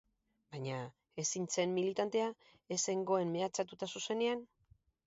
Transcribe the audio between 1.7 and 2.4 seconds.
militantea,